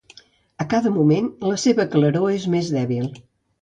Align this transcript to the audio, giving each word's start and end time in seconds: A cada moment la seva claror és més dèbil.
A 0.65 0.67
cada 0.71 0.93
moment 0.95 1.29
la 1.51 1.61
seva 1.67 1.89
claror 1.95 2.29
és 2.43 2.53
més 2.59 2.77
dèbil. 2.83 3.11